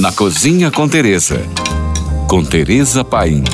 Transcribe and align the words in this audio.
Na 0.00 0.10
Cozinha 0.10 0.70
com 0.70 0.88
Tereza. 0.88 1.42
Com 2.26 2.42
Tereza 2.42 3.04
Paim. 3.04 3.44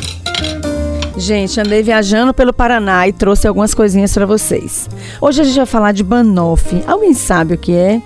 Gente, 1.17 1.59
andei 1.59 1.83
viajando 1.83 2.33
pelo 2.33 2.53
Paraná 2.53 3.09
e 3.09 3.13
trouxe 3.13 3.49
algumas 3.49 3.75
coisinhas 3.75 4.15
para 4.15 4.27
vocês. 4.27 4.89
Hoje 5.21 5.41
a 5.41 5.45
gente 5.45 5.57
vai 5.57 5.67
falar 5.67 5.91
de 5.91 6.05
banoffee. 6.05 6.85
Alguém 6.87 7.15
sabe 7.15 7.55
o 7.55 7.59
que 7.59 7.73
é? 7.73 8.01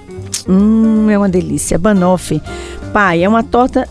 Hum, 0.48 1.11
é 1.11 1.18
uma 1.18 1.29
delícia. 1.29 1.76
Banoffee. 1.76 2.40
Pai, 2.95 3.23
é 3.23 3.29
uma 3.29 3.43
torta 3.43 3.87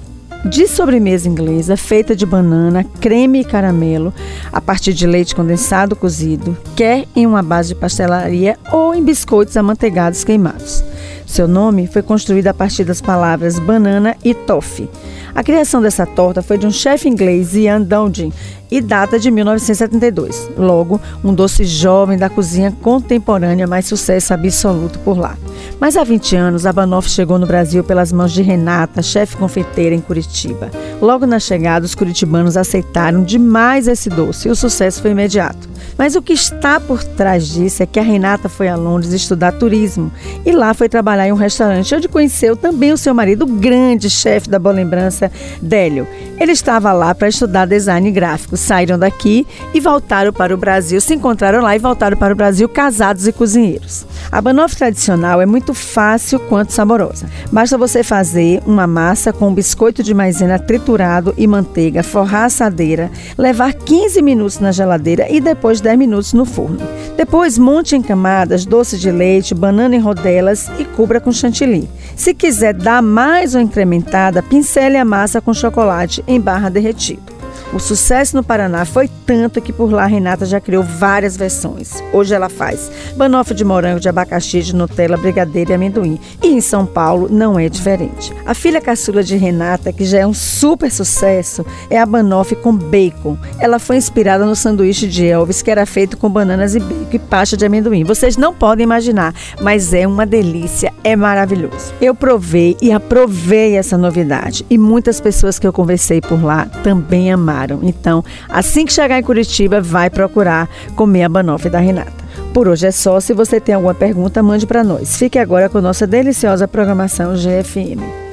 de 0.45 0.67
sobremesa 0.67 1.27
inglesa 1.27 1.75
feita 1.75 2.15
de 2.15 2.25
banana, 2.25 2.85
creme 2.99 3.41
e 3.41 3.43
caramelo, 3.43 4.13
a 4.51 4.61
partir 4.61 4.93
de 4.93 5.05
leite 5.05 5.35
condensado 5.35 5.95
cozido, 5.95 6.57
quer 6.75 7.05
em 7.15 7.25
uma 7.25 7.43
base 7.43 7.69
de 7.69 7.75
pastelaria 7.75 8.57
ou 8.71 8.95
em 8.95 9.03
biscoitos 9.03 9.57
amanteigados 9.57 10.23
queimados. 10.23 10.83
Seu 11.25 11.47
nome 11.47 11.87
foi 11.87 12.01
construído 12.01 12.47
a 12.47 12.53
partir 12.53 12.83
das 12.83 13.01
palavras 13.01 13.59
banana 13.59 14.15
e 14.23 14.33
toffee. 14.33 14.89
A 15.35 15.43
criação 15.43 15.81
dessa 15.81 16.05
torta 16.05 16.41
foi 16.41 16.57
de 16.57 16.65
um 16.65 16.71
chefe 16.71 17.07
inglês, 17.07 17.53
Ian 17.55 17.81
Dowding, 17.81 18.33
e 18.71 18.81
data 18.81 19.19
de 19.19 19.29
1972. 19.29 20.49
Logo, 20.57 20.99
um 21.23 21.33
doce 21.33 21.65
jovem 21.65 22.17
da 22.17 22.29
cozinha 22.29 22.75
contemporânea, 22.81 23.67
mais 23.67 23.85
sucesso 23.85 24.33
absoluto 24.33 24.97
por 24.99 25.17
lá. 25.17 25.37
Mas 25.79 25.95
há 25.95 26.03
20 26.03 26.35
anos, 26.35 26.65
a 26.65 26.73
Banoff 26.73 27.09
chegou 27.09 27.39
no 27.39 27.47
Brasil 27.47 27.83
pelas 27.85 28.11
mãos 28.11 28.33
de 28.33 28.41
Renata, 28.41 29.01
chefe 29.01 29.37
confeiteira 29.37 29.95
em 29.95 30.01
Curitiba. 30.01 30.69
Logo 31.01 31.25
na 31.25 31.39
chegada, 31.39 31.85
os 31.85 31.95
curitibanos 31.95 32.57
aceitaram 32.57 33.23
demais 33.23 33.87
esse 33.87 34.09
doce 34.09 34.49
e 34.49 34.51
o 34.51 34.55
sucesso 34.55 35.01
foi 35.01 35.11
imediato. 35.11 35.69
Mas 35.97 36.15
o 36.15 36.21
que 36.21 36.33
está 36.33 36.77
por 36.77 37.01
trás 37.01 37.47
disso 37.47 37.81
é 37.81 37.85
que 37.85 37.99
a 37.99 38.03
Renata 38.03 38.49
foi 38.49 38.67
a 38.67 38.75
Londres 38.75 39.13
estudar 39.13 39.53
turismo 39.53 40.11
e 40.45 40.51
lá 40.51 40.73
foi 40.73 40.89
trabalhar 40.89 41.27
em 41.27 41.31
um 41.31 41.37
restaurante 41.37 41.95
onde 41.95 42.09
conheceu 42.09 42.55
também 42.55 42.91
o 42.91 42.97
seu 42.97 43.13
marido, 43.13 43.43
o 43.43 43.47
grande 43.47 44.09
chefe 44.09 44.49
da 44.49 44.59
Boa 44.59 44.75
Lembrança, 44.75 45.31
Délio. 45.61 46.05
Ele 46.37 46.51
estava 46.51 46.91
lá 46.91 47.15
para 47.15 47.29
estudar 47.29 47.65
design 47.65 48.11
gráfico. 48.11 48.57
Saíram 48.57 48.99
daqui 48.99 49.47
e 49.73 49.79
voltaram 49.79 50.33
para 50.33 50.53
o 50.53 50.57
Brasil, 50.57 50.99
se 50.99 51.13
encontraram 51.13 51.61
lá 51.61 51.75
e 51.75 51.79
voltaram 51.79 52.17
para 52.17 52.33
o 52.33 52.37
Brasil 52.37 52.67
casados 52.67 53.25
e 53.25 53.31
cozinheiros. 53.31 54.05
A 54.29 54.41
banoffee 54.41 54.77
tradicional 54.77 55.41
é 55.41 55.45
muito 55.45 55.73
fácil 55.73 56.39
quanto 56.41 56.73
saborosa. 56.73 57.25
Basta 57.51 57.77
você 57.77 58.03
fazer 58.03 58.61
uma 58.65 58.85
massa 58.85 59.31
com 59.31 59.53
biscoito 59.53 60.03
de 60.03 60.13
maisena 60.13 60.59
triturado 60.59 60.88
e 61.37 61.45
manteiga, 61.45 62.01
forrar 62.01 62.43
a 62.43 62.45
assadeira, 62.45 63.11
levar 63.37 63.73
15 63.73 64.21
minutos 64.21 64.59
na 64.59 64.71
geladeira 64.71 65.27
e 65.29 65.39
depois 65.39 65.81
10 65.81 65.97
minutos 65.97 66.33
no 66.33 66.45
forno. 66.45 66.79
Depois 67.15 67.57
monte 67.57 67.95
em 67.95 68.01
camadas 68.01 68.65
doce 68.65 68.97
de 68.97 69.11
leite, 69.11 69.53
banana 69.53 69.95
em 69.95 69.99
rodelas 69.99 70.69
e 70.79 70.85
cubra 70.85 71.19
com 71.19 71.31
chantilly. 71.31 71.89
Se 72.15 72.33
quiser 72.33 72.73
dar 72.73 73.01
mais 73.01 73.55
uma 73.55 73.63
incrementada, 73.63 74.41
pincele 74.41 74.97
a 74.97 75.05
massa 75.05 75.39
com 75.39 75.53
chocolate 75.53 76.23
em 76.27 76.39
barra 76.39 76.69
derretido. 76.69 77.38
O 77.71 77.77
sucesso 77.77 78.35
no 78.35 78.43
Paraná 78.43 78.83
foi 78.83 79.07
tanto 79.27 79.61
que 79.61 79.71
por 79.71 79.91
lá 79.91 80.07
Renata 80.07 80.43
já 80.43 80.59
criou 80.59 80.81
várias 80.81 81.37
versões. 81.37 82.01
Hoje 82.11 82.33
ela 82.33 82.49
faz 82.49 82.91
banoffee 83.15 83.55
de 83.55 83.63
morango, 83.63 83.99
de 83.99 84.09
abacaxi, 84.09 84.61
de 84.61 84.75
Nutella, 84.75 85.15
brigadeiro 85.15 85.69
e 85.69 85.73
amendoim. 85.75 86.19
E 86.41 86.47
em 86.47 86.61
São 86.61 86.83
Paulo 86.83 87.27
não 87.29 87.59
é 87.59 87.69
diferente. 87.69 88.33
A 88.43 88.55
filha 88.55 88.81
caçula 88.81 89.23
de 89.23 89.37
Renata, 89.37 89.93
que 89.93 90.03
já 90.03 90.17
é 90.17 90.25
um 90.25 90.33
super 90.33 90.89
sucesso, 90.91 91.63
é 91.91 91.99
a 91.99 92.07
banoffee 92.07 92.57
com 92.57 92.75
bacon. 92.75 93.37
Ela 93.59 93.77
foi 93.77 93.97
inspirada 93.97 94.45
no 94.47 94.55
sanduíche 94.55 95.07
de 95.07 95.27
Elvis, 95.27 95.61
que 95.61 95.69
era 95.69 95.85
feito 95.85 96.17
com 96.17 96.27
bananas 96.27 96.73
e 96.73 96.79
bacon 96.79 97.09
e 97.11 97.19
pasta 97.19 97.55
de 97.55 97.67
amendoim. 97.67 98.03
Vocês 98.03 98.35
não 98.35 98.51
podem 98.51 98.83
imaginar, 98.83 99.31
mas 99.61 99.93
é 99.93 100.07
uma 100.07 100.25
delícia, 100.25 100.91
é 101.03 101.15
maravilhoso. 101.15 101.93
Eu 102.01 102.15
provei 102.15 102.75
e 102.81 102.91
aprovei 102.91 103.75
essa 103.75 103.95
novidade 103.95 104.65
e 104.71 104.77
muitas 104.77 105.21
pessoas 105.21 105.59
que 105.59 105.67
eu 105.67 105.73
conversei 105.73 106.19
por 106.19 106.43
lá 106.43 106.65
também 106.83 107.31
amaram. 107.31 107.58
Então, 107.81 108.23
assim 108.47 108.85
que 108.85 108.93
chegar 108.93 109.19
em 109.19 109.23
Curitiba, 109.23 109.81
vai 109.81 110.09
procurar 110.09 110.69
comer 110.95 111.23
a 111.23 111.29
banoffee 111.29 111.71
da 111.71 111.79
Renata. 111.79 112.29
Por 112.53 112.67
hoje 112.67 112.87
é 112.87 112.91
só. 112.91 113.19
Se 113.19 113.33
você 113.33 113.59
tem 113.59 113.75
alguma 113.75 113.93
pergunta, 113.93 114.41
mande 114.41 114.65
para 114.65 114.83
nós. 114.83 115.17
Fique 115.17 115.37
agora 115.37 115.69
com 115.69 115.81
nossa 115.81 116.07
deliciosa 116.07 116.67
programação 116.67 117.33
GFM. 117.33 118.28